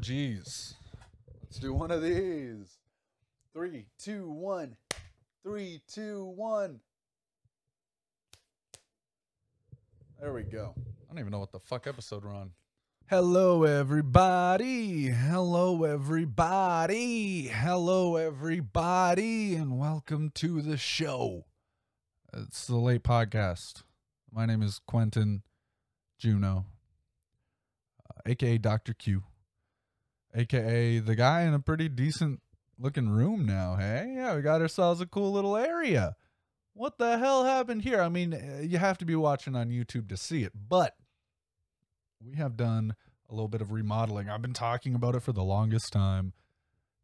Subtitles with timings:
[0.00, 0.74] Geez.
[1.42, 2.78] Let's do one of these.
[3.52, 4.76] Three, two, one.
[5.42, 6.80] Three, two, one.
[10.20, 10.74] There we go.
[10.76, 12.52] I don't even know what the fuck episode we're on.
[13.06, 15.06] Hello, everybody.
[15.06, 17.48] Hello, everybody.
[17.48, 19.56] Hello, everybody.
[19.56, 21.46] And welcome to the show.
[22.32, 23.82] It's the Layt podcast.
[24.32, 25.42] My name is Quentin
[26.18, 26.66] Juno,
[28.08, 28.92] uh, aka Dr.
[28.92, 29.22] Q,
[30.34, 32.40] aka the guy in a pretty decent
[32.78, 33.76] looking room now.
[33.76, 36.16] Hey, yeah, we got ourselves a cool little area.
[36.74, 38.00] What the hell happened here?
[38.00, 40.94] I mean, uh, you have to be watching on YouTube to see it, but
[42.24, 42.94] we have done
[43.28, 44.30] a little bit of remodeling.
[44.30, 46.32] I've been talking about it for the longest time.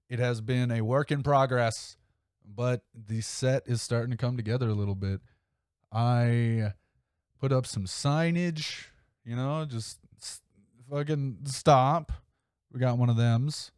[0.09, 1.97] It has been a work in progress,
[2.45, 5.21] but the set is starting to come together a little bit.
[5.91, 6.73] I
[7.41, 8.87] put up some signage,
[9.25, 9.99] you know, just
[10.91, 12.13] fucking stop.
[12.75, 13.71] We got one of them's.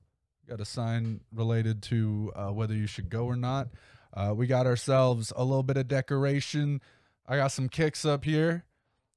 [0.48, 3.68] Got a sign related to uh, whether you should go or not.
[4.15, 6.80] Uh, we got ourselves a little bit of decoration.
[7.26, 8.65] I got some kicks up here.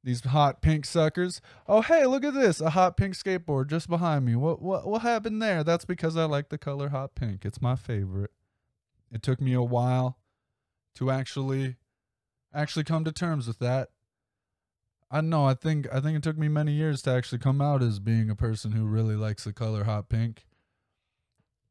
[0.04, 1.39] These hot pink suckers.
[1.67, 2.59] Oh hey, look at this!
[2.59, 4.36] A hot pink skateboard just behind me.
[4.36, 5.64] What what what happened there?
[5.64, 7.45] That's because I like the color hot pink.
[7.45, 8.32] It's my favorite.
[9.11, 10.17] It took me a while
[10.95, 11.78] to actually
[12.54, 13.89] actually come to terms with that.
[15.12, 15.46] I know.
[15.46, 18.30] I think I think it took me many years to actually come out as being
[18.30, 20.46] a person who really likes the color hot pink.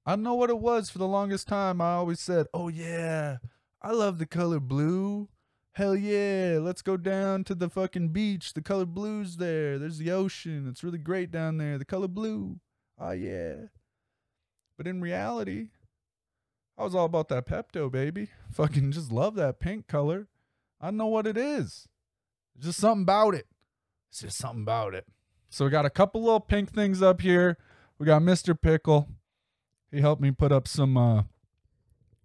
[0.04, 1.80] I know what it was for the longest time.
[1.80, 3.38] I always said, "Oh yeah,
[3.80, 5.28] I love the color blue.
[5.72, 8.54] Hell yeah, let's go down to the fucking beach.
[8.54, 9.78] The color blue's there.
[9.78, 10.66] There's the ocean.
[10.68, 11.78] It's really great down there.
[11.78, 12.58] The color blue.
[12.98, 13.66] Oh yeah."
[14.76, 15.68] But in reality,
[16.76, 18.30] I was all about that Pepto, baby.
[18.52, 20.26] Fucking just love that pink color.
[20.80, 21.88] I know what it is.
[22.58, 23.46] Just something about it.
[24.10, 25.06] It's just something about it.
[25.50, 27.56] So we got a couple little pink things up here.
[27.98, 28.60] We got Mr.
[28.60, 29.08] Pickle.
[29.90, 31.22] He helped me put up some uh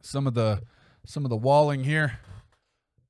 [0.02, 0.64] some of the
[1.06, 2.20] some of the walling here.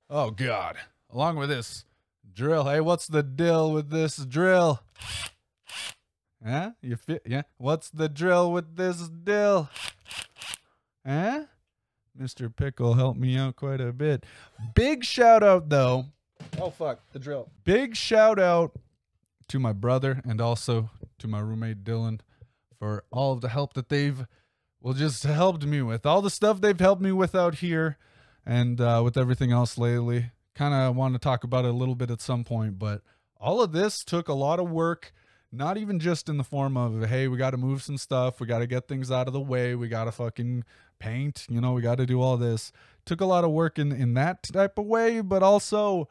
[0.09, 0.77] Oh god.
[1.09, 1.85] Along with this
[2.31, 2.65] drill.
[2.65, 4.81] Hey, what's the deal with this drill?
[6.45, 6.71] Huh?
[6.81, 7.43] You fit yeah?
[7.57, 9.69] What's the drill with this drill?
[11.05, 11.43] Huh?
[12.19, 12.55] Mr.
[12.55, 14.25] Pickle helped me out quite a bit.
[14.75, 16.05] Big shout out though.
[16.59, 17.49] Oh fuck, the drill.
[17.63, 18.71] Big shout out
[19.47, 20.89] to my brother and also
[21.19, 22.19] to my roommate Dylan
[22.79, 24.25] for all of the help that they've
[24.81, 26.05] well just helped me with.
[26.05, 27.97] All the stuff they've helped me with out here
[28.45, 30.31] and uh, with everything else lately.
[30.55, 33.01] Kind of want to talk about it a little bit at some point, but
[33.37, 35.13] all of this took a lot of work
[35.53, 38.47] not even just in the form of hey we got to move some stuff we
[38.47, 40.63] got to get things out of the way we got to fucking
[40.97, 42.71] paint you know we got to do all this
[43.05, 46.09] took a lot of work in in that type of way but also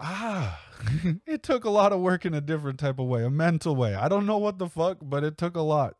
[0.00, 0.60] ah.
[1.26, 3.94] It took a lot of work in a different type of way a mental way.
[3.94, 5.96] I don't know what the fuck but it took a lot.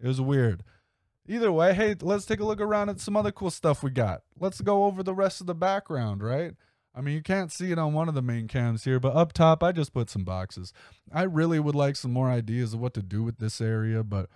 [0.00, 0.62] It was weird.
[1.28, 4.22] Either way hey let's take a look around at some other cool stuff we got.
[4.38, 6.54] Let's go over the rest of the background right?
[6.94, 9.32] I mean, you can't see it on one of the main cams here, but up
[9.32, 10.72] top, I just put some boxes.
[11.10, 14.28] I really would like some more ideas of what to do with this area, but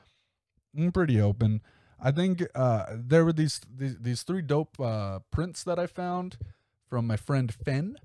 [0.76, 1.60] I'm pretty open.
[2.00, 6.38] I think uh, there were these, these these three dope uh, prints that I found
[6.88, 7.96] from my friend Fen,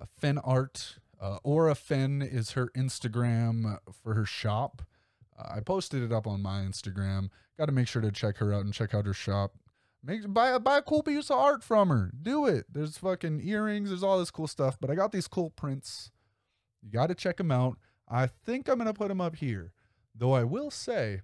[0.00, 0.98] uh, Fen Art.
[1.20, 4.82] Uh, Aura Fen is her Instagram for her shop.
[5.38, 7.30] Uh, I posted it up on my Instagram.
[7.58, 9.54] Got to make sure to check her out and check out her shop.
[10.02, 12.12] Make buy a buy a cool piece of art from her.
[12.20, 12.66] Do it.
[12.70, 13.88] There's fucking earrings.
[13.88, 14.76] There's all this cool stuff.
[14.80, 16.10] But I got these cool prints.
[16.82, 17.78] You got to check them out.
[18.08, 19.72] I think I'm gonna put them up here.
[20.14, 21.22] Though I will say,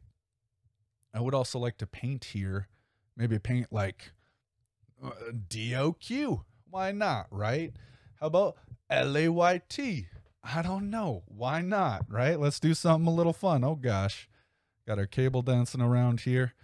[1.15, 2.69] I would also like to paint here.
[3.17, 4.13] Maybe paint like
[5.05, 5.11] uh,
[5.49, 6.43] DOQ.
[6.69, 7.27] Why not?
[7.31, 7.75] Right?
[8.23, 8.57] How about
[8.89, 10.07] L A Y T?
[10.45, 11.25] I don't know.
[11.27, 12.05] Why not?
[12.09, 12.39] Right?
[12.39, 13.65] Let's do something a little fun.
[13.65, 14.29] Oh gosh,
[14.87, 16.55] got our cable dancing around here.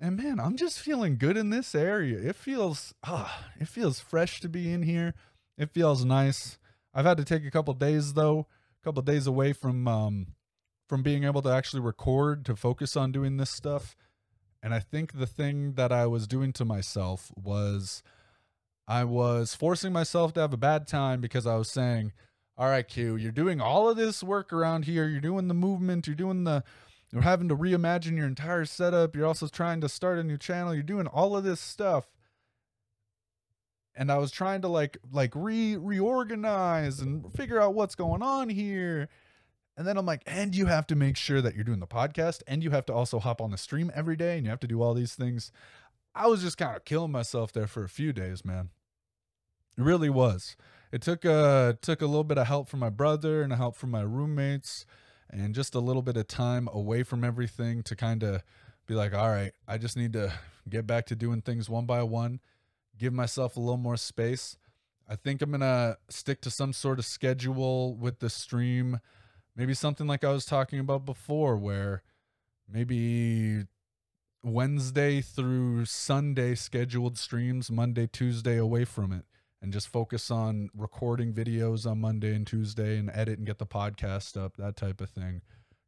[0.00, 2.18] And man, I'm just feeling good in this area.
[2.18, 5.12] It feels ah, it feels fresh to be in here.
[5.58, 6.56] It feels nice.
[6.94, 8.46] I've had to take a couple days though,
[8.80, 10.28] a couple days away from um
[10.88, 13.96] from being able to actually record to focus on doing this stuff.
[14.62, 18.02] And I think the thing that I was doing to myself was
[18.86, 22.12] I was forcing myself to have a bad time because I was saying,
[22.56, 25.06] "All right, Q, you're doing all of this work around here.
[25.06, 26.64] You're doing the movement, you're doing the
[27.12, 29.14] you're having to reimagine your entire setup.
[29.14, 30.72] You're also trying to start a new channel.
[30.72, 32.06] You're doing all of this stuff.
[33.94, 38.48] And I was trying to like like re reorganize and figure out what's going on
[38.48, 39.10] here.
[39.76, 42.42] And then I'm like, and you have to make sure that you're doing the podcast
[42.46, 44.66] and you have to also hop on the stream every day and you have to
[44.66, 45.52] do all these things.
[46.14, 48.70] I was just kind of killing myself there for a few days, man.
[49.76, 50.56] It really was.
[50.90, 53.90] It took uh took a little bit of help from my brother and help from
[53.90, 54.84] my roommates
[55.30, 58.42] and just a little bit of time away from everything to kind of
[58.86, 60.32] be like, all right, I just need to
[60.68, 62.40] get back to doing things one by one,
[62.98, 64.58] give myself a little more space.
[65.08, 69.00] I think I'm going to stick to some sort of schedule with the stream.
[69.56, 72.02] Maybe something like I was talking about before, where
[72.68, 73.64] maybe
[74.42, 79.24] Wednesday through Sunday scheduled streams, Monday, Tuesday away from it,
[79.60, 83.66] and just focus on recording videos on Monday and Tuesday and edit and get the
[83.66, 85.42] podcast up, that type of thing.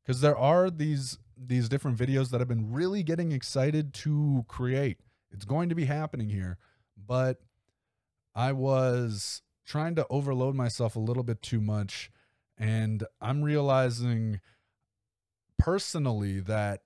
[0.04, 4.98] Because there are these these different videos that I've been really getting excited to create.
[5.32, 6.58] It's going to be happening here,
[6.96, 7.40] but
[8.36, 12.10] I was trying to overload myself a little bit too much,
[12.56, 14.40] and I'm realizing
[15.58, 16.82] personally that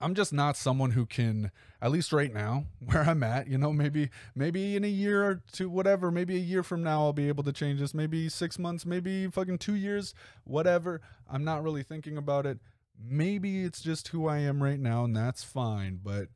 [0.00, 1.50] I'm just not someone who can,
[1.80, 5.42] at least right now, where I'm at, you know, maybe, maybe in a year or
[5.52, 7.94] two, whatever, maybe a year from now, I'll be able to change this.
[7.94, 10.14] Maybe six months, maybe fucking two years,
[10.44, 11.00] whatever.
[11.30, 12.58] I'm not really thinking about it.
[12.98, 16.00] Maybe it's just who I am right now, and that's fine.
[16.02, 16.28] But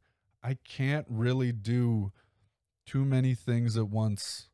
[0.43, 2.13] I can't really do
[2.87, 4.49] too many things at once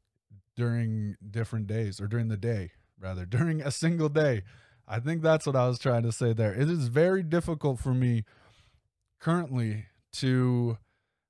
[0.56, 4.42] during different days or during the day, rather, during a single day.
[4.88, 6.52] I think that's what I was trying to say there.
[6.52, 8.24] It is very difficult for me
[9.18, 10.78] currently to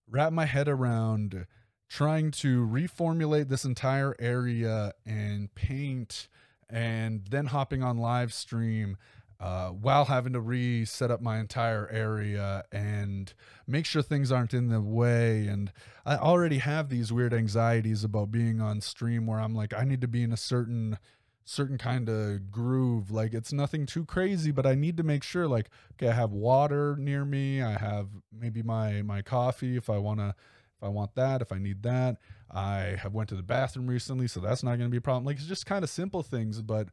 [0.08, 1.46] wrap my head around
[1.88, 6.28] trying to reformulate this entire area and paint
[6.68, 8.96] and then hopping on live stream
[9.38, 13.34] uh, while having to reset up my entire area and
[13.66, 15.46] make sure things aren't in the way.
[15.46, 15.72] And
[16.04, 20.00] I already have these weird anxieties about being on stream where I'm like, I need
[20.00, 20.98] to be in a certain
[21.46, 23.10] certain kind of groove.
[23.10, 26.32] Like it's nothing too crazy, but I need to make sure like okay, I have
[26.32, 27.62] water near me.
[27.62, 30.34] I have maybe my my coffee if I want to
[30.76, 32.18] if I want that, if I need that.
[32.50, 35.24] I have went to the bathroom recently, so that's not going to be a problem.
[35.24, 36.88] Like it's just kind of simple things, but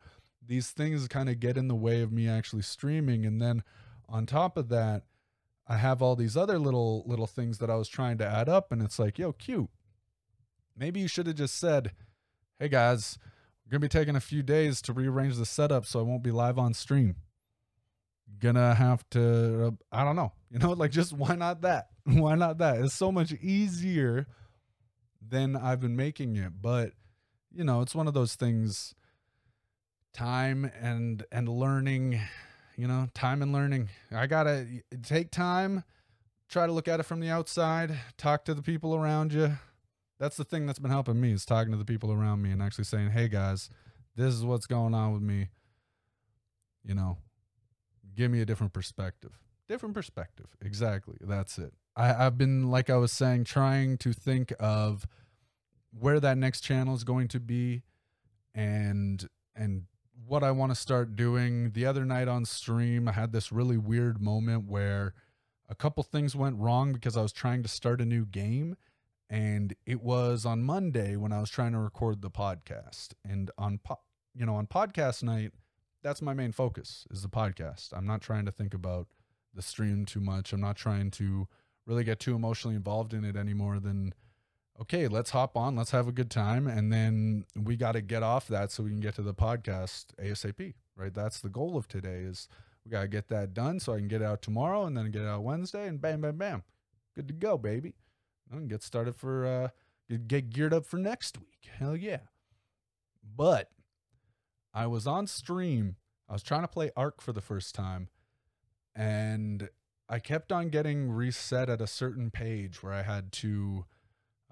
[0.45, 3.63] these things kind of get in the way of me actually streaming and then
[4.09, 5.03] on top of that,
[5.65, 8.71] I have all these other little little things that I was trying to add up
[8.71, 9.69] and it's like, "Yo, Q.
[10.77, 11.93] Maybe you should have just said,
[12.59, 13.17] "Hey guys,
[13.69, 16.57] gonna be taking a few days to rearrange the setup so I won't be live
[16.57, 17.15] on stream.
[18.39, 21.87] Gonna have to, uh, I don't know, you know, like just why not that?
[22.03, 22.79] why not that?
[22.79, 24.27] It's so much easier
[25.21, 26.91] than I've been making it, but
[27.51, 28.95] you know, it's one of those things.
[30.13, 32.21] Time and and learning,
[32.77, 33.89] you know, time and learning.
[34.11, 34.67] I gotta
[35.01, 35.83] take time,
[36.49, 39.57] try to look at it from the outside, talk to the people around you,
[40.23, 42.61] that's the thing that's been helping me is talking to the people around me and
[42.61, 43.69] actually saying, "Hey guys,
[44.15, 45.49] this is what's going on with me."
[46.81, 47.17] You know,
[48.15, 49.37] give me a different perspective.
[49.67, 50.47] Different perspective.
[50.61, 51.17] Exactly.
[51.19, 51.73] That's it.
[51.97, 55.05] I, I've been, like I was saying, trying to think of
[55.91, 57.83] where that next channel is going to be
[58.55, 59.27] and
[59.57, 59.83] and
[60.25, 61.71] what I want to start doing.
[61.71, 65.15] The other night on stream, I had this really weird moment where
[65.67, 68.77] a couple things went wrong because I was trying to start a new game
[69.29, 73.09] and it was on Monday when I was trying to record the podcast.
[73.27, 73.99] And on po-
[74.35, 75.51] you know on podcast night,
[76.01, 77.89] that's my main focus is the podcast.
[77.93, 79.07] I'm not trying to think about
[79.53, 80.53] the stream too much.
[80.53, 81.47] I'm not trying to
[81.85, 84.13] really get too emotionally involved in it anymore than
[84.81, 88.23] okay, let's hop on, let's have a good time and then we got to get
[88.23, 91.13] off that so we can get to the podcast ASAP, right?
[91.13, 92.47] That's the goal of today is
[92.83, 95.25] we got to get that done so I can get out tomorrow and then get
[95.25, 96.63] out Wednesday and bam bam bam.
[97.15, 97.93] Good to go, baby
[98.53, 99.67] and get started for uh
[100.27, 101.69] get geared up for next week.
[101.77, 102.19] Hell yeah.
[103.35, 103.69] But
[104.73, 105.95] I was on stream.
[106.29, 108.09] I was trying to play Ark for the first time
[108.95, 109.69] and
[110.09, 113.85] I kept on getting reset at a certain page where I had to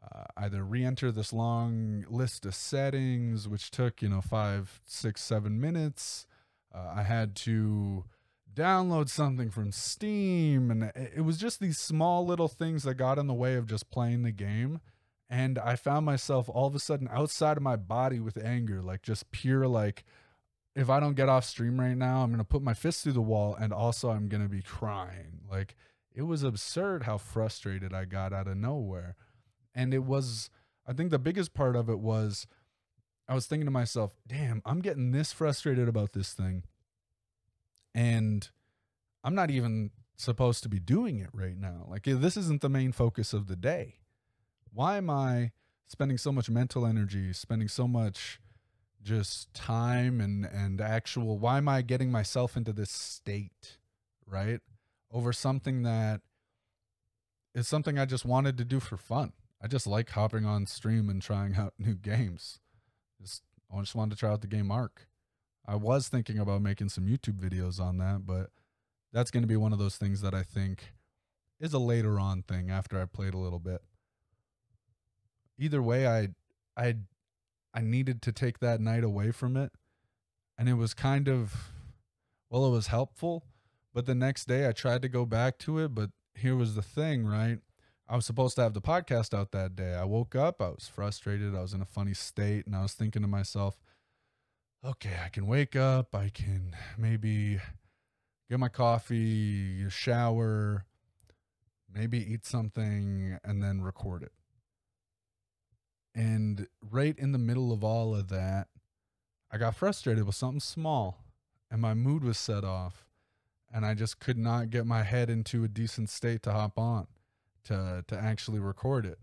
[0.02, 5.60] uh, either re-enter this long list of settings, which took you know five, six, seven
[5.60, 6.26] minutes.
[6.74, 8.06] Uh, I had to
[8.54, 10.72] download something from Steam.
[10.72, 13.90] And it was just these small little things that got in the way of just
[13.90, 14.80] playing the game.
[15.30, 19.02] And I found myself all of a sudden outside of my body with anger, like
[19.02, 20.04] just pure, like,
[20.76, 23.14] if I don't get off stream right now, I'm going to put my fist through
[23.14, 25.42] the wall and also I'm going to be crying.
[25.50, 25.76] Like,
[26.14, 29.16] it was absurd how frustrated I got out of nowhere.
[29.74, 30.50] And it was,
[30.86, 32.48] I think the biggest part of it was
[33.28, 36.64] I was thinking to myself, damn, I'm getting this frustrated about this thing
[37.94, 38.50] and
[39.24, 41.86] I'm not even supposed to be doing it right now.
[41.88, 43.96] Like this isn't the main focus of the day.
[44.74, 45.52] Why am I
[45.88, 48.40] spending so much mental energy, spending so much
[49.04, 53.78] just time and and actual why am I getting myself into this state,
[54.26, 54.62] right?
[55.12, 56.22] Over something that
[57.54, 59.34] is something I just wanted to do for fun.
[59.62, 62.60] I just like hopping on stream and trying out new games.
[63.20, 63.44] Just
[63.74, 65.08] I just wanted to try out the game Ark.
[65.66, 68.50] I was thinking about making some YouTube videos on that, but
[69.14, 70.94] that's going to be one of those things that I think
[71.60, 73.82] is a later on thing after I played a little bit.
[75.60, 76.30] Either way, I
[76.76, 76.96] I
[77.74, 79.72] I needed to take that night away from it
[80.62, 81.72] and it was kind of
[82.52, 83.46] well, it was helpful,
[83.94, 86.82] but the next day I tried to go back to it, but here was the
[86.84, 87.58] thing, right?
[88.08, 89.96] I was supposed to have the podcast out that day.
[89.96, 92.94] I woke up, I was frustrated, I was in a funny state, and I was
[92.94, 93.80] thinking to myself,
[94.84, 97.60] okay, I can wake up, I can maybe
[98.50, 100.86] get my coffee, shower,
[101.94, 104.32] maybe eat something, and then record it.
[106.14, 108.68] And right in the middle of all of that,
[109.52, 111.26] I got frustrated with something small
[111.70, 113.06] and my mood was set off
[113.74, 117.08] and I just could not get my head into a decent state to hop on
[117.66, 119.20] to to actually record it.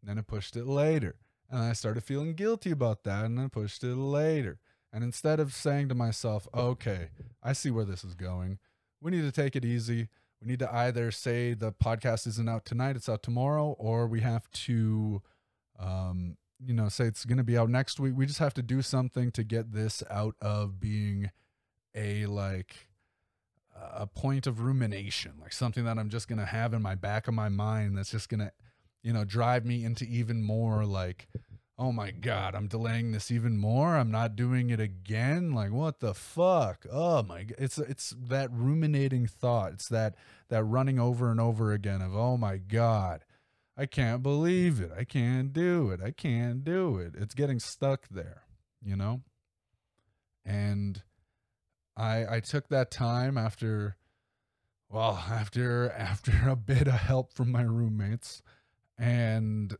[0.00, 1.16] And then I pushed it later.
[1.50, 4.58] And I started feeling guilty about that and I pushed it later.
[4.92, 7.08] And instead of saying to myself, okay,
[7.42, 8.58] I see where this is going.
[9.00, 10.08] We need to take it easy.
[10.40, 14.20] We need to either say the podcast isn't out tonight, it's out tomorrow, or we
[14.20, 15.22] have to
[15.78, 18.14] um, you know, say it's going to be out next week.
[18.16, 21.30] We just have to do something to get this out of being
[21.94, 22.88] a like
[23.74, 27.28] a point of rumination, like something that I'm just going to have in my back
[27.28, 28.52] of my mind that's just going to,
[29.02, 31.28] you know, drive me into even more like
[31.80, 33.96] oh my god, I'm delaying this even more.
[33.96, 35.52] I'm not doing it again.
[35.52, 36.84] Like what the fuck?
[36.92, 37.56] Oh my god.
[37.58, 39.72] It's it's that ruminating thought.
[39.72, 40.14] It's that
[40.50, 43.24] that running over and over again of oh my god.
[43.78, 44.92] I can't believe it.
[44.96, 46.00] I can't do it.
[46.04, 47.14] I can't do it.
[47.16, 48.42] It's getting stuck there,
[48.84, 49.22] you know?
[50.44, 51.02] And
[51.96, 53.96] I I took that time after
[54.90, 58.42] well, after after a bit of help from my roommates
[58.98, 59.74] and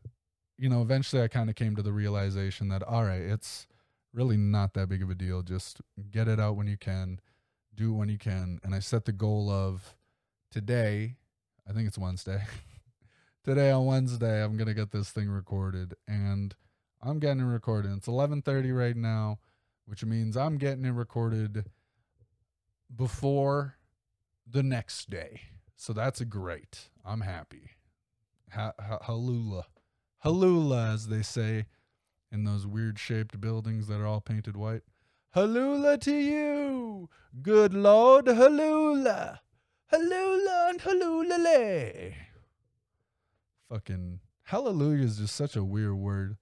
[0.61, 3.67] you know, eventually I kind of came to the realization that all right, it's
[4.13, 5.43] really not that big of a deal.
[5.43, 7.19] Just get it out when you can,
[7.75, 8.61] do when you can.
[8.63, 9.97] And I set the goal of
[10.51, 11.17] today,
[11.67, 12.45] I think it's Wednesday.
[13.45, 16.55] today on Wednesday, I'm gonna get this thing recorded, and
[17.03, 17.93] I'm getting it recorded.
[17.97, 19.39] It's 11:30 right now,
[19.87, 21.65] which means I'm getting it recorded
[22.95, 23.77] before
[24.47, 25.41] the next day.
[25.75, 26.91] So that's a great.
[27.03, 27.71] I'm happy.
[28.53, 29.65] Ha- ha- halula,
[30.25, 31.67] halula, as they say
[32.33, 34.83] in those weird shaped buildings that are all painted white.
[35.35, 37.09] Halula to you,
[37.43, 39.39] good Lord, halula,
[39.93, 42.15] halula and halulale
[43.71, 46.37] fucking hallelujah is just such a weird word.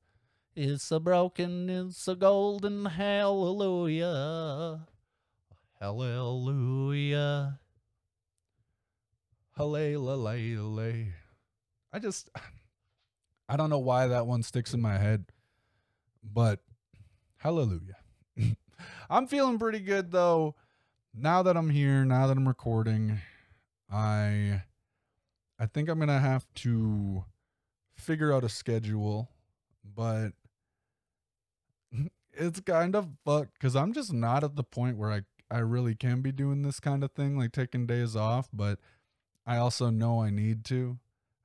[0.56, 4.80] It's a broken, it's a golden hallelujah.
[5.78, 7.61] Hallelujah.
[9.56, 11.12] Hallelujah.
[11.92, 12.30] I just,
[13.49, 15.25] I don't know why that one sticks in my head,
[16.23, 16.61] but
[17.38, 17.97] hallelujah.
[19.11, 20.55] I'm feeling pretty good though.
[21.14, 23.19] Now that I'm here, now that I'm recording,
[23.90, 24.62] I
[25.59, 27.25] I think I'm gonna have to
[27.97, 29.31] figure out a schedule,
[29.83, 30.33] but
[32.33, 35.95] it's kind of fucked because I'm just not at the point where I I really
[35.95, 38.78] can be doing this kind of thing, like taking days off, but
[39.47, 40.99] I also know I need to.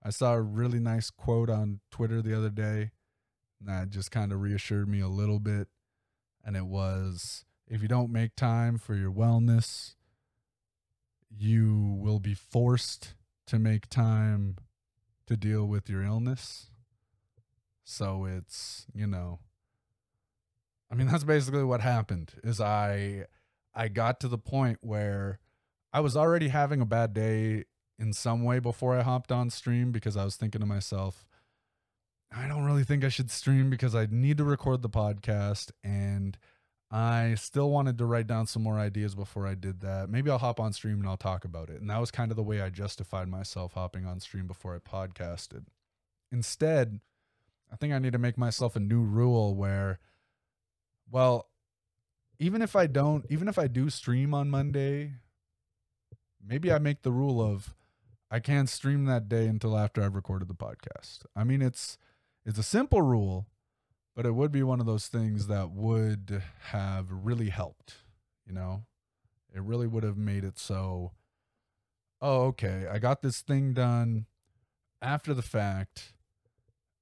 [0.04, 2.92] I saw a really nice quote on Twitter the other day
[3.62, 5.70] that just kind of reassured me a little bit.
[6.44, 9.96] And it was if you don't make time for your wellness,
[11.30, 13.16] you will be forced
[13.48, 14.58] to make time
[15.28, 16.70] to deal with your illness.
[17.86, 19.40] So it's, you know,
[20.92, 23.26] I mean that's basically what happened is I
[23.74, 25.40] I got to the point where
[25.94, 27.66] I was already having a bad day
[28.04, 31.26] in some way before I hopped on stream because I was thinking to myself,
[32.36, 36.38] I don't really think I should stream because I need to record the podcast and
[36.92, 40.10] I still wanted to write down some more ideas before I did that.
[40.10, 41.80] Maybe I'll hop on stream and I'll talk about it.
[41.80, 44.80] And that was kind of the way I justified myself hopping on stream before I
[44.80, 45.64] podcasted.
[46.30, 47.00] Instead,
[47.72, 50.00] I think I need to make myself a new rule where,
[51.10, 51.48] well,
[52.38, 55.14] even if I don't, even if I do stream on Monday,
[56.46, 57.74] maybe I make the rule of
[58.34, 61.20] I can't stream that day until after I've recorded the podcast.
[61.36, 62.00] I mean, it's
[62.44, 63.46] it's a simple rule,
[64.16, 67.98] but it would be one of those things that would have really helped,
[68.48, 68.86] you know?
[69.54, 71.12] It really would have made it so,
[72.24, 74.26] oh, okay, I got this thing done
[75.00, 76.14] after the fact.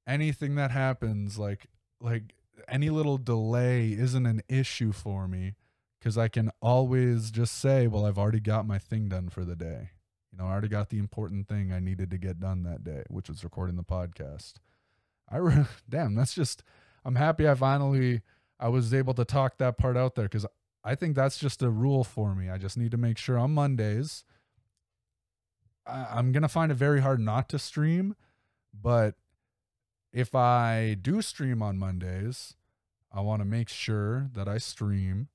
[0.05, 1.67] Anything that happens, like,
[2.01, 2.33] like
[2.67, 5.55] any little delay isn't an issue for me
[5.97, 9.55] because I can always just say, well, I've already got my thing done for the
[9.55, 9.91] day.
[10.31, 13.03] You know, I already got the important thing I needed to get done that day,
[13.09, 14.53] which was recording the podcast.
[15.29, 16.63] I re- damn, that's just
[17.03, 18.21] I'm happy I finally
[18.59, 20.45] I was able to talk that part out there because
[20.83, 22.49] I think that's just a rule for me.
[22.49, 24.23] I just need to make sure on Mondays.
[25.85, 28.15] I, I'm gonna find it very hard not to stream,
[28.73, 29.15] but
[30.13, 32.55] if I do stream on Mondays,
[33.11, 35.29] I want to make sure that I stream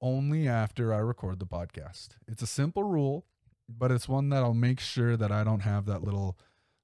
[0.00, 2.10] only after I record the podcast.
[2.28, 3.24] It's a simple rule,
[3.68, 6.38] but it's one that I'll make sure that I don't have that little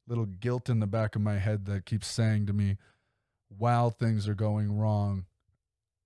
[0.06, 2.76] little guilt in the back of my head that keeps saying to me
[3.48, 5.26] while things are going wrong,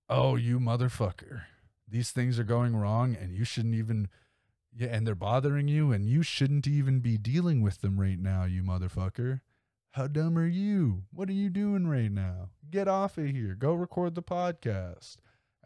[0.09, 1.43] "Oh, you motherfucker.
[1.87, 4.09] These things are going wrong and you shouldn't even
[4.73, 8.43] yeah, and they're bothering you and you shouldn't even be dealing with them right now,
[8.43, 9.41] you motherfucker."
[9.91, 11.05] How dumb are you?
[11.11, 12.49] What are you doing right now?
[12.69, 13.55] Get off of here.
[13.55, 15.17] Go record the podcast.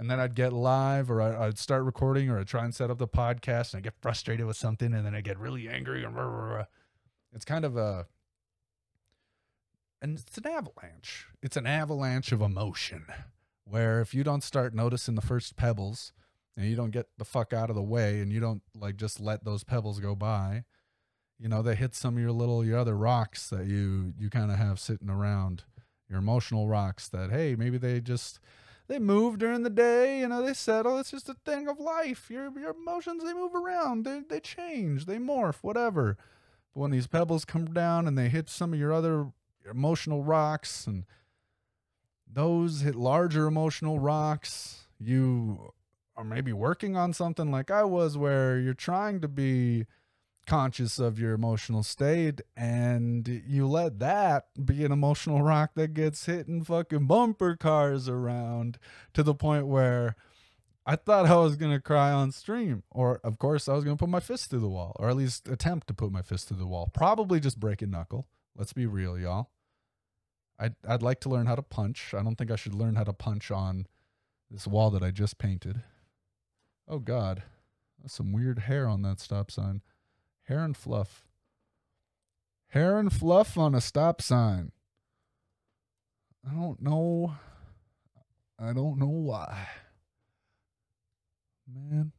[0.02, 2.98] And then I'd get live or I'd start recording or I'd try and set up
[2.98, 6.16] the podcast and I get frustrated with something and then I get really angry and
[6.16, 6.66] rah, rah, rah.
[7.36, 8.08] it's kind of a
[10.02, 11.28] and it's an avalanche.
[11.44, 13.06] It's an avalanche of emotion
[13.64, 16.14] where if you don't start noticing the first pebbles
[16.58, 19.20] and you don't get the fuck out of the way and you don't like just
[19.20, 20.64] let those pebbles go by,
[21.38, 24.50] you know they hit some of your little your other rocks that you you kind
[24.50, 25.64] of have sitting around
[26.10, 28.40] your emotional rocks that hey maybe they just
[28.92, 32.30] they move during the day you know they settle it's just a thing of life.
[32.30, 36.18] Your your emotions they move around they, they change they morph whatever.
[36.74, 39.32] But when these pebbles come down and they hit some of your other
[39.70, 41.06] emotional rocks and
[42.30, 45.72] those hit larger emotional rocks you
[46.18, 49.86] are maybe working on something like i was where you're trying to be
[50.46, 56.26] conscious of your emotional state and you let that be an emotional rock that gets
[56.26, 58.78] hitting fucking bumper cars around
[59.14, 60.16] to the point where
[60.86, 63.96] I thought I was going to cry on stream or of course I was going
[63.96, 66.48] to put my fist through the wall or at least attempt to put my fist
[66.48, 66.90] through the wall.
[66.94, 68.28] Probably just break a knuckle.
[68.56, 69.52] Let's be real y'all.
[70.60, 72.14] I'd, I'd like to learn how to punch.
[72.14, 73.88] I don't think I should learn how to punch on
[74.50, 75.82] this wall that I just painted.
[76.88, 77.44] Oh god.
[78.02, 79.82] That's some weird hair on that stop sign
[80.44, 81.26] Hair and fluff.
[82.70, 84.72] Hair and fluff on a stop sign.
[86.50, 87.36] I don't know.
[88.60, 89.68] I don't know why.
[91.68, 92.12] Man,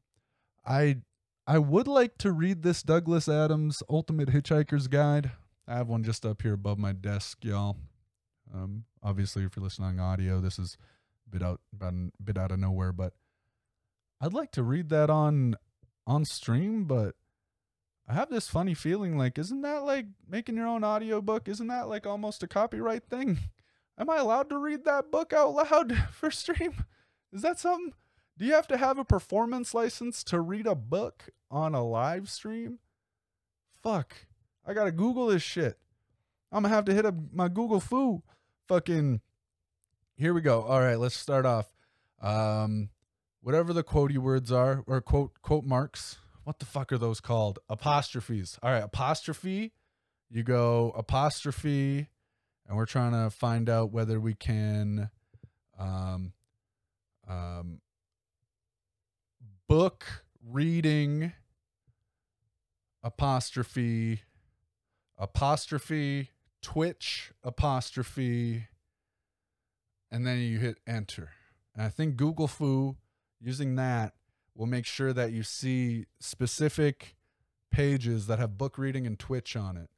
[0.65, 0.99] I
[1.47, 5.33] I would like to read this Douglas Adams Ultimate Hitchhiker's Guide.
[5.67, 7.77] I have one just up here above my desk, y'all.
[8.55, 10.77] Um, obviously, if you're listening on audio, this is
[11.27, 13.15] a bit out, about bit out of nowhere, but
[14.21, 15.57] I'd like to read that on
[16.07, 16.85] on stream.
[16.85, 17.15] But
[18.09, 21.49] I have this funny feeling like, isn't that like making your own audiobook?
[21.49, 23.39] Isn't that like almost a copyright thing?
[23.99, 26.85] Am I allowed to read that book out loud for stream?
[27.33, 27.93] Is that something?
[28.39, 32.29] Do you have to have a performance license to read a book on a live
[32.29, 32.79] stream?
[33.83, 34.27] Fuck.
[34.67, 35.79] I gotta Google this shit.
[36.51, 38.23] I'm gonna have to hit up my Google fu.
[38.69, 39.21] Fucking.
[40.17, 40.63] Here we go.
[40.63, 41.75] All right, let's start off.
[42.21, 42.91] Um,
[43.41, 47.59] whatever the quotey words are, or quote quote marks what the fuck are those called?
[47.69, 48.59] Apostrophes.
[48.63, 49.73] All right, apostrophe.
[50.31, 52.09] You go apostrophe,
[52.67, 55.11] and we're trying to find out whether we can
[55.79, 56.33] um,
[57.29, 57.81] um,
[59.69, 61.33] book reading
[63.05, 64.23] apostrophe
[65.19, 68.67] apostrophe twitch apostrophe
[70.11, 71.31] and then you hit enter
[71.75, 72.97] and i think google fu
[73.41, 74.15] using that
[74.55, 77.17] will make sure that you see specific
[77.71, 79.89] pages that have book reading and Twitch on it.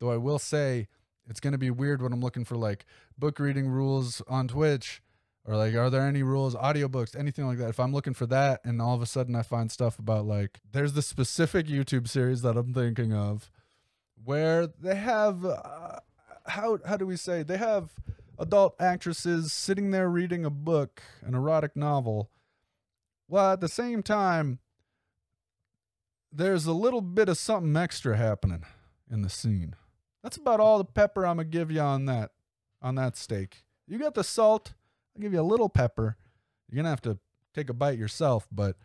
[0.00, 0.88] Though I will say
[1.28, 2.86] it's going to be weird when I'm looking for like
[3.18, 5.02] book reading rules on Twitch
[5.48, 8.60] or like are there any rules audiobooks anything like that if i'm looking for that
[8.64, 12.42] and all of a sudden i find stuff about like there's the specific youtube series
[12.42, 13.50] that i'm thinking of
[14.24, 15.98] where they have uh,
[16.46, 17.94] how how do we say they have
[18.38, 22.30] adult actresses sitting there reading a book an erotic novel
[23.28, 24.58] well, at the same time,
[26.32, 28.64] there's a little bit of something extra happening
[29.10, 29.74] in the scene.
[30.22, 32.32] That's about all the pepper I'm gonna give you on that
[32.82, 33.64] on that steak.
[33.86, 34.74] You got the salt,
[35.16, 36.16] I'll give you a little pepper.
[36.68, 37.18] You're gonna have to
[37.54, 38.76] take a bite yourself, but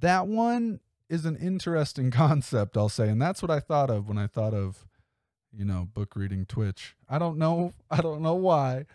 [0.00, 3.08] that one is an interesting concept, I'll say.
[3.08, 4.86] And that's what I thought of when I thought of,
[5.52, 6.94] you know, book reading Twitch.
[7.08, 8.86] I don't know I don't know why.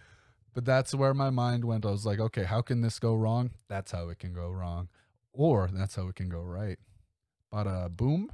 [0.58, 1.86] But that's where my mind went.
[1.86, 3.52] I was like, okay, how can this go wrong?
[3.67, 4.89] That's how it can go wrong.
[5.32, 6.80] Or that's how it can go right.
[7.54, 8.32] Bada boom.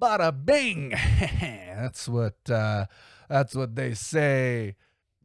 [0.00, 0.90] Bada bing.
[1.40, 2.86] that's what uh,
[3.28, 4.76] that's what they say.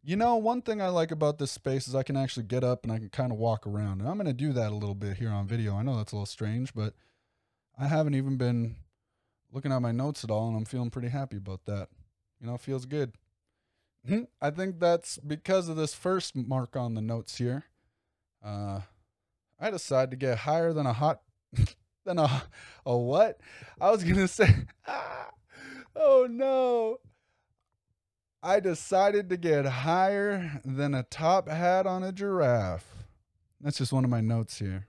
[0.01, 2.83] You know, one thing I like about this space is I can actually get up
[2.83, 4.01] and I can kind of walk around.
[4.01, 5.75] And I'm going to do that a little bit here on video.
[5.75, 6.95] I know that's a little strange, but
[7.77, 8.77] I haven't even been
[9.51, 11.89] looking at my notes at all, and I'm feeling pretty happy about that.
[12.39, 13.13] You know, it feels good.
[14.07, 17.65] Hmm, I think that's because of this first mark on the notes here.
[18.43, 18.81] Uh,
[19.59, 21.21] I decided to get higher than a hot
[22.05, 22.43] than a
[22.85, 23.39] a what?
[23.79, 24.49] I was gonna say,
[25.95, 26.97] oh no.
[28.43, 33.05] I decided to get higher than a top hat on a giraffe.
[33.59, 34.87] That's just one of my notes here.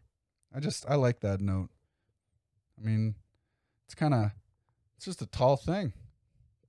[0.54, 1.68] I just I like that note.
[2.80, 3.14] I mean,
[3.86, 4.30] it's kind of
[4.96, 5.92] it's just a tall thing.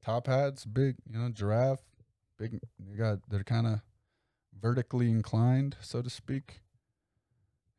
[0.04, 1.86] Top hats, big, you know, giraffe,
[2.38, 2.60] big.
[2.80, 3.82] They got they're kind of
[4.60, 6.62] vertically inclined, so to speak.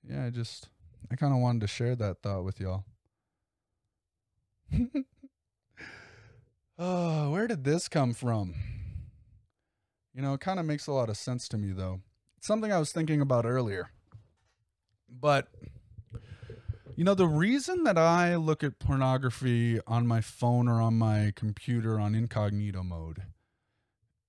[0.03, 0.69] Yeah, I just
[1.11, 2.85] I kind of wanted to share that thought with y'all.
[6.79, 8.55] oh, where did this come from?
[10.15, 12.01] You know, it kind of makes a lot of sense to me though.
[12.39, 13.91] It's something I was thinking about earlier.
[15.09, 15.49] But
[16.97, 21.33] you know, the reason that I look at pornography on my phone or on my
[21.35, 23.23] computer on incognito mode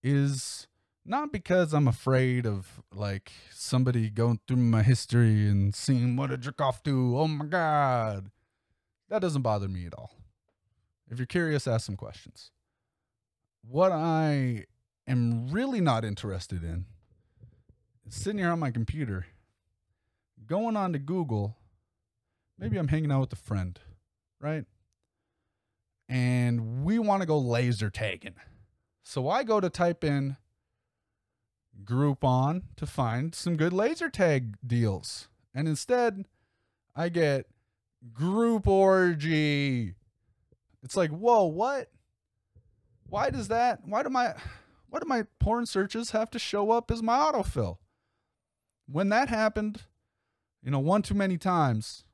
[0.06, 0.68] is
[1.04, 6.38] not because I'm afraid of like somebody going through my history and seeing what a
[6.38, 7.18] jerk off to.
[7.18, 8.30] Oh my God.
[9.10, 10.12] That doesn't bother me at all.
[11.10, 12.52] If you're curious, ask some questions.
[13.68, 14.66] What I
[15.08, 16.86] am really not interested in
[18.08, 19.26] is sitting here on my computer,
[20.46, 21.58] going on to Google
[22.58, 23.80] maybe I'm hanging out with a friend,
[24.40, 24.66] right?
[26.08, 28.36] And we want to go laser tagging.
[29.08, 30.36] So I go to type in
[31.84, 35.28] Groupon to find some good laser tag deals.
[35.54, 36.26] And instead,
[36.96, 37.46] I get
[38.14, 39.94] group orgy.
[40.84, 41.92] It's like, whoa, what?
[43.08, 43.82] Why does that?
[43.86, 44.34] Why do my
[44.90, 47.78] why do my porn searches have to show up as my autofill?
[48.88, 49.84] When that happened,
[50.64, 52.06] you know, one too many times,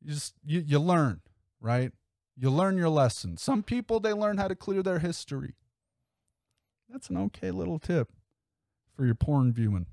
[0.00, 1.20] you just you, you learn,
[1.60, 1.90] right?
[2.38, 3.38] You learn your lesson.
[3.38, 5.54] Some people they learn how to clear their history.
[6.90, 8.10] That's an okay little tip
[8.94, 9.86] for your porn viewing,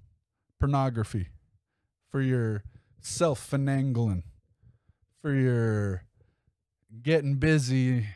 [0.59, 1.29] pornography,
[2.09, 2.63] for your
[3.01, 4.23] self finangling,
[5.21, 6.03] for your
[7.01, 8.07] getting busy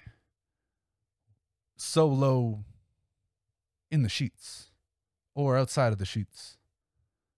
[1.76, 2.64] solo
[3.90, 4.72] in the sheets
[5.36, 6.58] or outside of the sheets.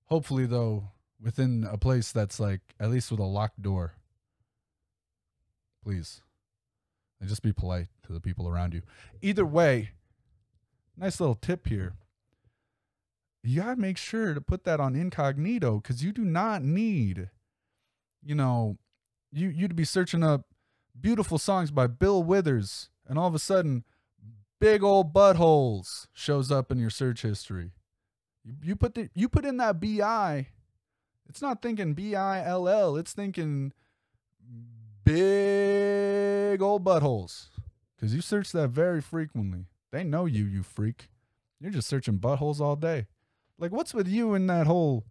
[0.06, 0.90] Hopefully, though,
[1.22, 3.94] within a place that's like at least with a locked door
[5.84, 6.22] please.
[7.20, 8.82] And just be polite to the people around you.
[9.22, 9.92] Either way,
[11.00, 11.94] nice little tip here.
[13.44, 17.30] You got to make sure to put that on incognito because you do not need,
[18.22, 18.78] you know,
[19.32, 20.46] you, you to be searching up
[21.00, 23.86] beautiful songs by Bill Withers and all of a sudden
[24.60, 27.72] big old buttholes shows up in your search history.
[28.44, 30.48] You, you put the you put in that BI,
[31.30, 33.72] it's not thinking B I L L, it's thinking
[35.06, 37.48] big old buttholes.
[37.96, 39.66] Because you search that very frequently.
[39.92, 41.10] They know you, you freak.
[41.60, 43.08] You're just searching buttholes all day.
[43.58, 45.06] Like, what's with you in that whole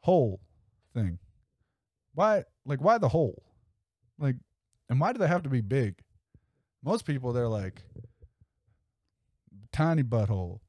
[0.00, 0.40] hole
[0.92, 1.18] thing?
[2.14, 3.42] Why, like, why the hole?
[4.18, 4.36] Like,
[4.88, 5.96] and why do they have to be big?
[6.82, 7.82] Most people, they're like,
[9.72, 10.60] tiny butthole.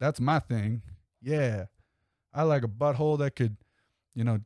[0.00, 0.82] That's my thing.
[1.22, 1.66] Yeah.
[2.32, 3.56] I like a butthole that could,
[4.14, 4.40] you know,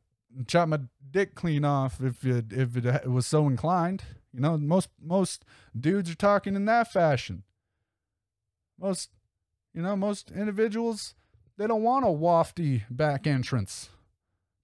[0.47, 0.79] chop my
[1.11, 4.03] dick clean off if it if it was so inclined.
[4.33, 5.45] You know, most most
[5.79, 7.43] dudes are talking in that fashion.
[8.79, 9.09] Most,
[9.73, 11.15] you know, most individuals
[11.57, 13.89] they don't want a wafty back entrance.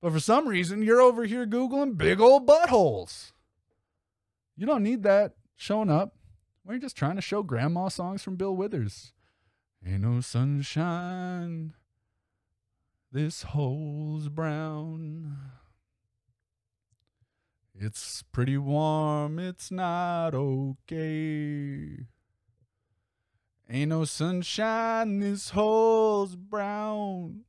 [0.02, 3.32] But for some reason, you're over here googling big old buttholes.
[4.58, 6.15] You don't need that showing up.
[6.65, 9.13] We're just trying to show grandma songs from Bill Withers.
[9.86, 11.74] Ain't no sunshine.
[13.12, 15.38] This hole's brown.
[17.74, 22.06] It's pretty warm, it's not okay.
[23.74, 27.46] Ain't no sunshine, this hole's brown.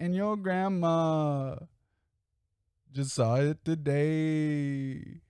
[0.00, 1.56] And your grandma
[2.90, 5.20] just saw it today.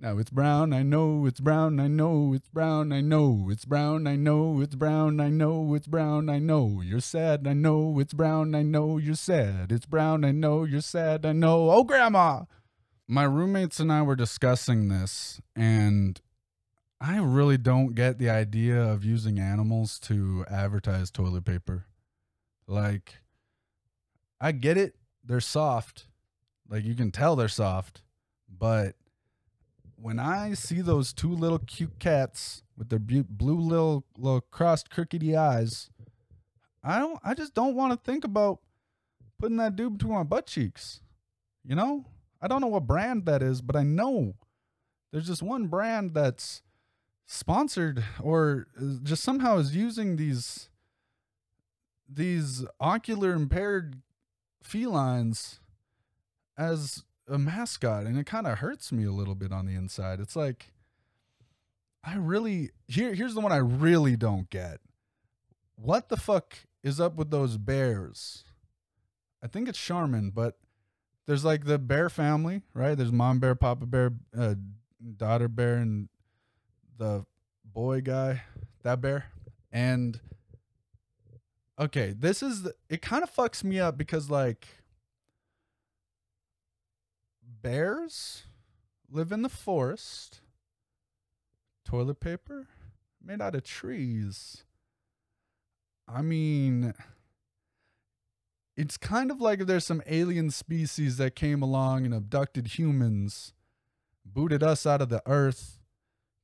[0.00, 4.06] Now it's brown, I know it's brown, I know it's brown, I know it's brown,
[4.06, 8.14] I know it's brown, I know it's brown, I know you're sad, I know it's
[8.14, 11.70] brown, I know you're sad, it's brown, I know you're sad, I know.
[11.70, 12.44] Oh, grandma!
[13.08, 16.20] My roommates and I were discussing this, and
[17.00, 21.86] I really don't get the idea of using animals to advertise toilet paper.
[22.66, 23.16] Like,
[24.40, 26.06] I get it, they're soft.
[26.68, 28.02] Like, you can tell they're soft,
[28.48, 28.96] but
[29.96, 35.36] when I see those two little cute cats with their blue little little crossed crookedy
[35.36, 35.90] eyes,
[36.82, 37.18] I don't.
[37.24, 38.60] I just don't want to think about
[39.38, 41.00] putting that dude between my butt cheeks.
[41.64, 42.04] You know,
[42.40, 44.34] I don't know what brand that is, but I know
[45.12, 46.62] there's just one brand that's
[47.26, 48.68] sponsored or
[49.02, 50.68] just somehow is using these
[52.08, 54.00] these ocular impaired
[54.62, 55.58] felines
[56.56, 60.20] as a mascot and it kind of hurts me a little bit on the inside.
[60.20, 60.72] It's like
[62.04, 64.78] I really here here's the one I really don't get.
[65.74, 68.44] What the fuck is up with those bears?
[69.42, 70.58] I think it's Charmin, but
[71.26, 72.96] there's like the bear family, right?
[72.96, 74.54] There's mom bear, papa bear, uh,
[75.16, 76.08] daughter bear, and
[76.98, 77.24] the
[77.64, 78.42] boy guy,
[78.82, 79.26] that bear.
[79.72, 80.20] And
[81.78, 84.66] okay, this is it kind of fucks me up because like
[87.62, 88.44] bears
[89.10, 90.40] live in the forest.
[91.84, 92.66] Toilet paper
[93.22, 94.64] made out of trees.
[96.08, 96.94] I mean,
[98.76, 103.52] it's kind of like if there's some alien species that came along and abducted humans,
[104.24, 105.80] booted us out of the earth,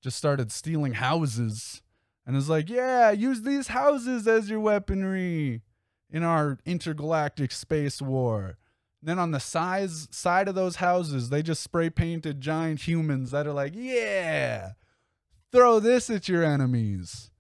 [0.02, 1.80] just started stealing houses,
[2.26, 5.62] and is like, yeah, use these houses as your weaponry
[6.10, 8.58] in our intergalactic space war.
[9.04, 13.46] then on the size side of those houses, they just spray painted giant humans that
[13.46, 14.72] are like, yeah,
[15.50, 17.30] throw this at your enemies.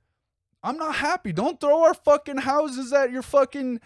[0.62, 1.32] I'm not happy.
[1.32, 3.80] Don't throw our fucking houses at your fucking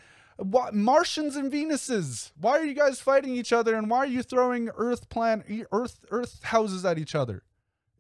[0.73, 2.33] Martians and Venuses.
[2.39, 6.05] Why are you guys fighting each other and why are you throwing Earth plan Earth
[6.11, 7.43] Earth houses at each other?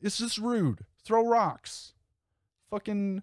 [0.07, 0.85] It's just rude.
[1.05, 1.92] Throw rocks.
[2.71, 3.23] Fucking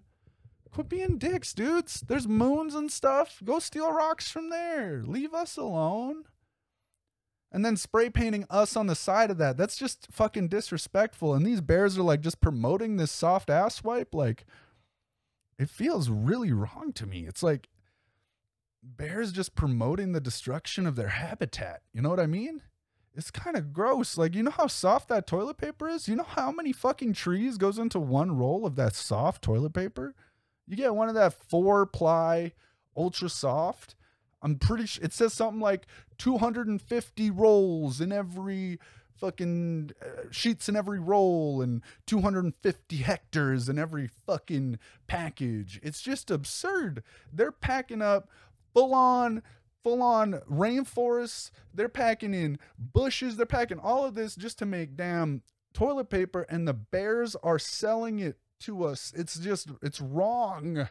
[0.70, 2.04] quit being dicks, dudes.
[2.06, 3.40] There's moons and stuff.
[3.42, 5.02] Go steal rocks from there.
[5.02, 6.24] Leave us alone.
[7.50, 9.56] And then spray painting us on the side of that.
[9.56, 11.32] That's just fucking disrespectful.
[11.32, 14.14] And these bears are like just promoting this soft ass wipe.
[14.14, 14.44] Like,
[15.58, 17.24] it feels really wrong to me.
[17.26, 17.68] It's like
[18.82, 21.80] bears just promoting the destruction of their habitat.
[21.94, 22.60] You know what I mean?
[23.16, 24.18] It's kind of gross.
[24.18, 26.08] Like, you know how soft that toilet paper is?
[26.08, 30.14] You know how many fucking trees goes into one roll of that soft toilet paper?
[30.66, 32.52] You get one of that four ply
[32.96, 33.94] ultra soft.
[34.42, 35.86] I'm pretty sure it says something like
[36.18, 38.78] 250 rolls in every
[39.16, 45.80] fucking uh, sheets in every roll and 250 hectares in every fucking package.
[45.82, 47.02] It's just absurd.
[47.32, 48.28] They're packing up
[48.72, 49.42] full on
[49.84, 51.50] full on rainforests.
[51.72, 53.36] They're packing in bushes.
[53.36, 55.42] They're packing all of this just to make damn
[55.74, 59.12] toilet paper and the bears are selling it to us.
[59.14, 60.88] It's just it's wrong.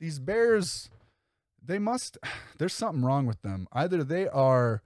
[0.00, 0.90] These bears
[1.64, 2.18] they must
[2.58, 3.68] there's something wrong with them.
[3.72, 4.82] Either they are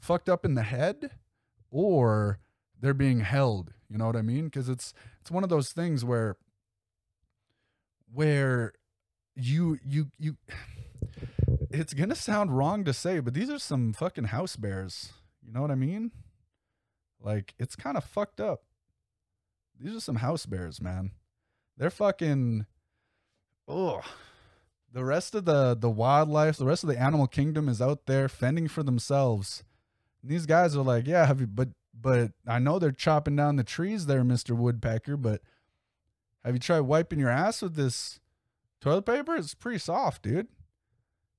[0.00, 1.10] fucked up in the head
[1.70, 2.38] or
[2.80, 4.48] they're being held, you know what I mean?
[4.50, 6.36] Cuz it's it's one of those things where
[8.12, 8.72] where
[9.34, 10.36] you you you
[11.70, 15.12] it's gonna sound wrong to say, but these are some fucking house bears.
[15.44, 16.12] You know what I mean?
[17.20, 18.62] Like it's kind of fucked up.
[19.80, 21.12] These are some house bears, man.
[21.76, 22.66] They're fucking.
[23.68, 24.00] Oh,
[24.92, 28.28] the rest of the the wildlife, the rest of the animal kingdom is out there
[28.28, 29.62] fending for themselves.
[30.22, 31.46] And these guys are like, yeah, have you?
[31.46, 35.16] But but I know they're chopping down the trees there, Mister Woodpecker.
[35.16, 35.42] But
[36.44, 38.20] have you tried wiping your ass with this
[38.80, 39.36] toilet paper?
[39.36, 40.48] It's pretty soft, dude.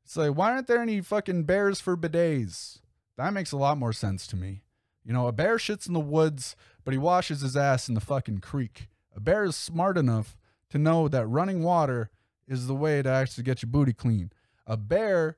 [0.10, 2.80] It's like, why aren't there any fucking bears for bidets?
[3.16, 4.64] That makes a lot more sense to me.
[5.06, 8.02] You know, a bear shits in the woods, but he washes his ass in the
[8.02, 8.88] fucking creek.
[9.16, 10.36] A bear is smart enough
[10.72, 12.10] to know that running water
[12.48, 14.32] is the way to actually get your booty clean.
[14.66, 15.38] A bear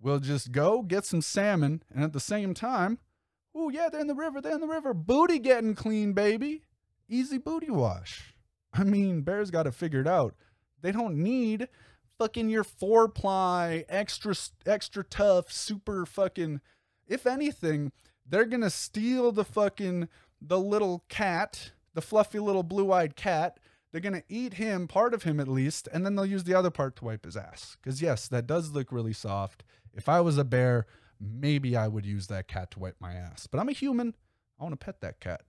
[0.00, 3.00] will just go get some salmon and at the same time,
[3.56, 4.94] oh yeah, they're in the river, they're in the river.
[4.94, 6.62] Booty getting clean, baby.
[7.08, 8.36] Easy booty wash.
[8.72, 10.36] I mean, bears got it figured out.
[10.80, 11.66] They don't need
[12.22, 14.32] fucking your four ply, extra
[14.64, 16.60] extra tough, super fucking.
[17.08, 17.90] If anything,
[18.24, 20.08] they're gonna steal the fucking
[20.40, 23.58] the little cat, the fluffy little blue eyed cat.
[23.90, 26.70] They're gonna eat him, part of him at least, and then they'll use the other
[26.70, 27.76] part to wipe his ass.
[27.82, 29.64] Because yes, that does look really soft.
[29.92, 30.86] If I was a bear,
[31.20, 33.48] maybe I would use that cat to wipe my ass.
[33.48, 34.14] But I'm a human.
[34.60, 35.42] I want to pet that cat.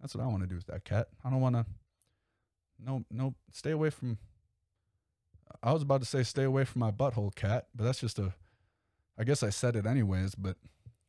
[0.00, 1.08] That's what I want to do with that cat.
[1.24, 1.64] I don't want to.
[2.84, 4.18] No, no, stay away from
[5.66, 8.34] I was about to say stay away from my butthole cat, but that's just a
[9.18, 10.56] I guess I said it anyways, but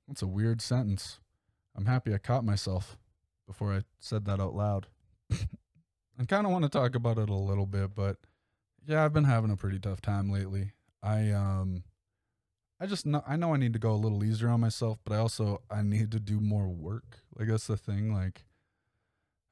[0.08, 1.20] that's a weird sentence.
[1.76, 2.98] I'm happy I caught myself
[3.46, 4.88] before I said that out loud.
[5.32, 8.18] I kind of want to talk about it a little bit, but
[8.84, 10.72] yeah, I've been having a pretty tough time lately.
[11.04, 11.84] I um
[12.80, 15.14] I just know I know I need to go a little easier on myself, but
[15.14, 17.20] I also I need to do more work.
[17.38, 18.44] Like that's the thing like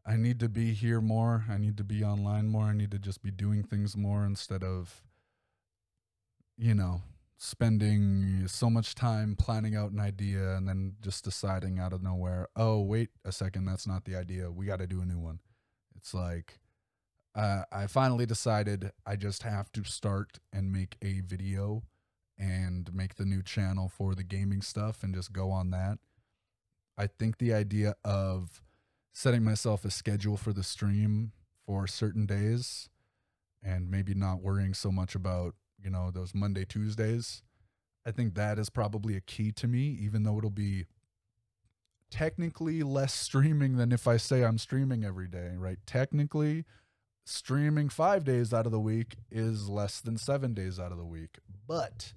[0.05, 1.45] I need to be here more.
[1.49, 2.65] I need to be online more.
[2.65, 5.03] I need to just be doing things more instead of,
[6.57, 7.01] you know,
[7.37, 12.47] spending so much time planning out an idea and then just deciding out of nowhere,
[12.55, 14.51] oh, wait a second, that's not the idea.
[14.51, 15.39] We got to do a new one.
[15.95, 16.59] It's like,
[17.33, 21.83] uh, I finally decided I just have to start and make a video
[22.37, 25.97] and make the new channel for the gaming stuff and just go on that.
[26.97, 28.61] I think the idea of
[29.15, 31.31] setting myself a schedule for the stream
[31.65, 32.89] for certain days
[33.63, 37.41] and maybe not worrying so much about, you know, those Monday, Tuesdays.
[38.05, 40.85] I think that is probably a key to me, even though it'll be
[42.11, 45.79] technically less streaming than if I say I'm streaming every day, right?
[45.85, 46.65] Technically,
[47.23, 51.05] streaming five days out of the week is less than seven days out of the
[51.05, 51.39] week.
[51.65, 52.11] But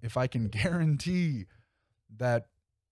[0.00, 1.44] if I can guarantee
[2.16, 2.46] that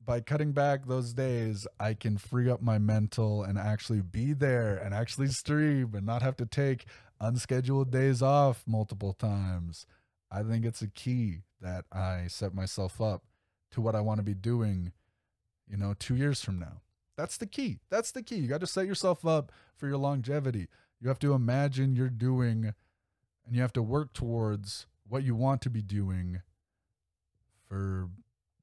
[0.09, 4.75] by cutting back those days, I can free up my mental and actually be there
[4.75, 6.87] and actually stream and not have to take
[7.21, 9.85] unscheduled days off multiple times.
[10.31, 13.25] I think it's a key that I set myself up
[13.73, 14.93] to what I want to be doing,
[15.71, 16.81] you know, two years from now.
[17.19, 17.81] That's the key.
[17.91, 18.37] That's the key.
[18.37, 20.69] You got to set yourself up for your longevity.
[21.03, 22.73] You have to imagine you're doing
[23.47, 26.41] and you have to work towards what you want to be doing
[27.69, 28.09] for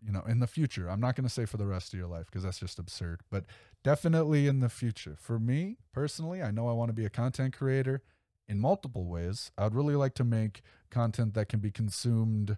[0.06, 0.90] you know in the future.
[0.90, 3.22] I'm not going to say for the rest of your life because that's just absurd
[3.30, 3.46] but
[3.84, 5.16] definitely in the future.
[5.20, 8.02] For me personally i know i want to be a content creator
[8.48, 9.52] in multiple ways.
[9.58, 12.58] I'd really like to make content that can be consumed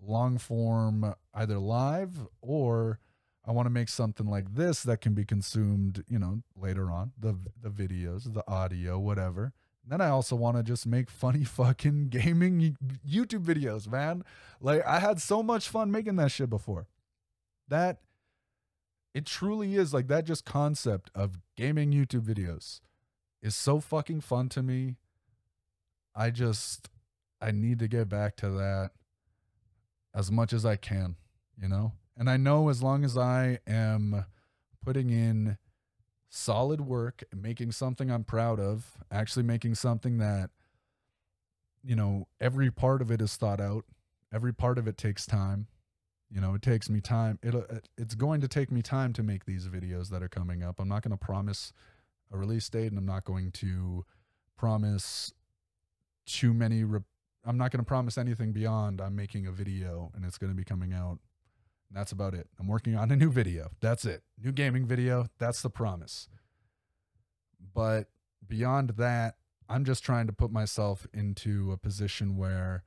[0.00, 2.98] long form either live or
[3.44, 7.12] i want to make something like this that can be consumed you know later on
[7.18, 9.52] the the videos the audio whatever
[9.86, 12.76] then I also want to just make funny fucking gaming
[13.08, 14.24] YouTube videos, man.
[14.60, 16.86] Like I had so much fun making that shit before.
[17.68, 17.98] That
[19.14, 22.80] it truly is like that just concept of gaming YouTube videos
[23.42, 24.96] is so fucking fun to me.
[26.14, 26.88] I just
[27.40, 28.90] I need to get back to that
[30.14, 31.16] as much as I can,
[31.60, 31.92] you know?
[32.16, 34.24] And I know as long as I am
[34.82, 35.58] putting in
[36.28, 40.50] solid work, making something I'm proud of, actually making something that,
[41.84, 43.84] you know, every part of it is thought out.
[44.32, 45.68] Every part of it takes time.
[46.30, 47.38] You know, it takes me time.
[47.42, 47.54] It
[47.96, 50.80] it's going to take me time to make these videos that are coming up.
[50.80, 51.72] I'm not going to promise
[52.32, 54.04] a release date, and I'm not going to
[54.56, 55.32] promise
[56.26, 56.82] too many.
[56.82, 57.00] Re-
[57.46, 60.56] I'm not going to promise anything beyond I'm making a video and it's going to
[60.56, 61.20] be coming out
[61.90, 62.48] that's about it.
[62.58, 63.70] I'm working on a new video.
[63.80, 64.22] That's it.
[64.42, 65.26] New gaming video.
[65.38, 66.28] That's the promise.
[67.74, 68.08] But
[68.46, 69.36] beyond that,
[69.68, 72.84] I'm just trying to put myself into a position where,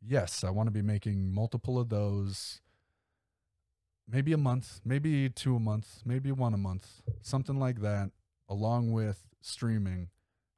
[0.00, 2.60] yes, I want to be making multiple of those.
[4.08, 8.10] Maybe a month, maybe two a month, maybe one a month, something like that,
[8.48, 10.10] along with streaming.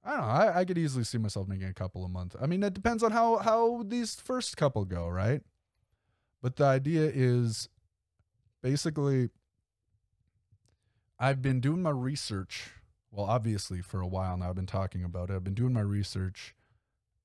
[0.04, 0.26] I don't know.
[0.26, 2.36] I, I could easily see myself making a couple a month.
[2.40, 5.42] I mean, it depends on how how these first couple go, right?
[6.42, 7.68] But the idea is
[8.62, 9.30] basically,
[11.18, 12.70] I've been doing my research.
[13.10, 15.34] Well, obviously, for a while now, I've been talking about it.
[15.34, 16.54] I've been doing my research,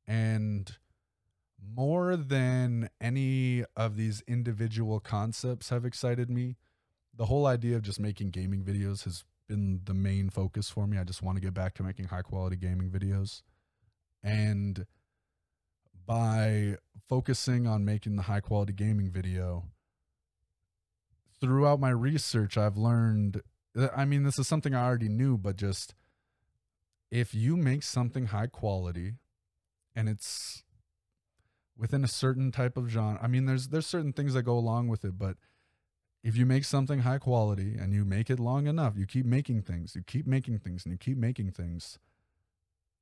[0.07, 0.77] and
[1.75, 6.57] more than any of these individual concepts have excited me,
[7.15, 10.97] the whole idea of just making gaming videos has been the main focus for me.
[10.97, 13.43] I just want to get back to making high quality gaming videos.
[14.23, 14.85] And
[16.05, 19.65] by focusing on making the high quality gaming video,
[21.43, 23.41] throughout my research, I've learned.
[23.77, 25.93] Uh, I mean, this is something I already knew, but just
[27.11, 29.15] if you make something high quality
[29.93, 30.63] and it's
[31.77, 34.87] within a certain type of genre, I mean, there's there's certain things that go along
[34.87, 35.35] with it, but
[36.23, 39.63] if you make something high quality and you make it long enough, you keep making
[39.63, 41.99] things, you keep making things, and you keep making things,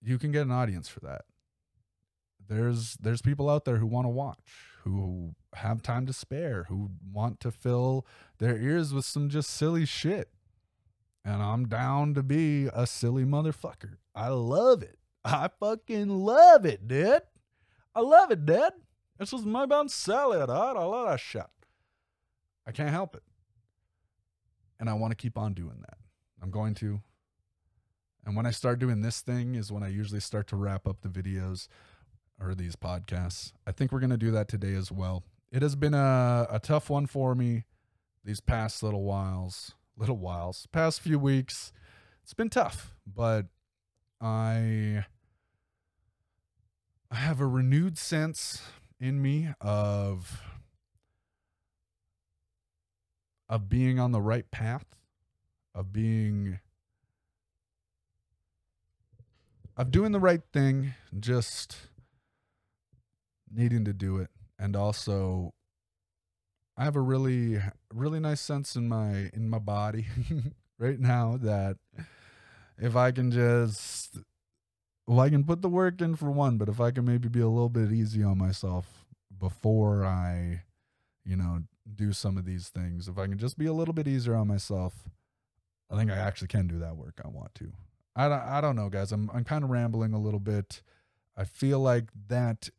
[0.01, 1.25] you can get an audience for that.
[2.51, 4.51] There's there's people out there who want to watch,
[4.83, 8.05] who have time to spare, who want to fill
[8.39, 10.29] their ears with some just silly shit.
[11.23, 13.95] And I'm down to be a silly motherfucker.
[14.13, 14.97] I love it.
[15.23, 17.21] I fucking love it, dude.
[17.95, 18.73] I love it, dude.
[19.17, 20.49] This is my bun salad.
[20.49, 21.43] I love that shit.
[22.67, 23.23] I can't help it.
[24.77, 25.97] And I want to keep on doing that.
[26.43, 26.99] I'm going to.
[28.25, 31.01] And when I start doing this thing is when I usually start to wrap up
[31.01, 31.69] the videos
[32.41, 33.53] or these podcasts.
[33.67, 35.23] I think we're going to do that today as well.
[35.51, 37.65] It has been a, a tough one for me
[38.23, 41.71] these past little whiles, little whiles, past few weeks.
[42.23, 43.47] It's been tough, but
[44.19, 45.05] I
[47.09, 48.61] I have a renewed sense
[48.99, 50.41] in me of
[53.49, 54.85] of being on the right path,
[55.75, 56.59] of being
[59.75, 61.75] of doing the right thing, just
[63.53, 64.29] needing to do it
[64.59, 65.53] and also
[66.77, 67.59] I have a really
[67.93, 70.07] really nice sense in my in my body
[70.79, 71.77] right now that
[72.77, 74.17] if I can just
[75.07, 77.41] well, I can put the work in for one, but if I can maybe be
[77.41, 79.05] a little bit easy on myself
[79.37, 80.63] before I,
[81.25, 81.63] you know,
[81.95, 84.47] do some of these things, if I can just be a little bit easier on
[84.47, 85.09] myself,
[85.89, 87.73] I think I actually can do that work I want to.
[88.15, 89.11] I don't, I don't know, guys.
[89.11, 90.81] I'm, I'm kind of rambling a little bit.
[91.35, 92.69] I feel like that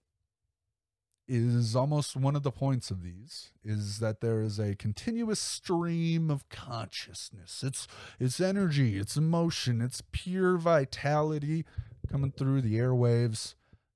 [1.33, 6.31] is almost one of the points of these is that there is a continuous stream
[6.31, 7.63] of consciousness.
[7.65, 7.89] It's
[8.21, 11.65] it's energy, it's emotion, it's pure vitality
[12.11, 13.55] coming through the airwaves,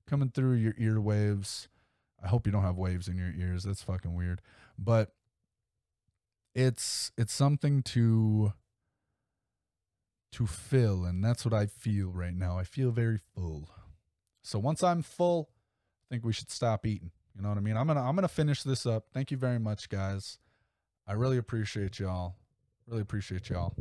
[0.09, 1.67] coming through your earwaves.
[2.23, 3.63] I hope you don't have waves in your ears.
[3.63, 4.41] That's fucking weird.
[4.77, 5.13] But
[6.55, 8.53] it's it's something to
[10.31, 12.57] to fill and that's what I feel right now.
[12.57, 13.69] I feel very full.
[14.41, 17.11] So once I'm full, I think we should stop eating.
[17.37, 17.77] You know what I mean?
[17.77, 19.05] I'm to I'm to finish this up.
[19.13, 20.39] Thank you very much guys.
[21.05, 22.35] I really appreciate y'all.
[22.87, 23.75] Really appreciate y'all.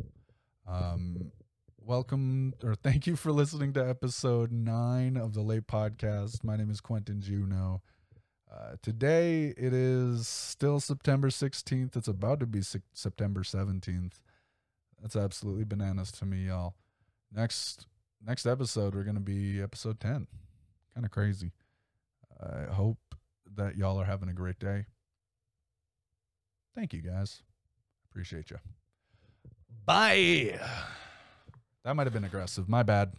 [0.68, 1.32] Um
[1.78, 6.44] welcome or thank you for listening to episode 9 of the Layt podcast.
[6.44, 7.82] My name is Quentin Juno.
[8.52, 11.96] Uh, today it is still September 16th.
[11.96, 14.20] It's about to be se- September 17th.
[15.00, 16.74] That's absolutely bananas to me, y'all.
[17.34, 17.86] Next
[18.22, 20.26] next episode we're to be episode 10.
[20.92, 21.52] Kind of crazy.
[22.38, 22.98] I hope
[23.56, 24.86] that y'all are having a great day.
[26.74, 27.42] Thank you guys.
[28.10, 28.58] Appreciate you.
[29.84, 30.58] Bye.
[31.84, 32.68] That might have been aggressive.
[32.68, 33.12] My bad.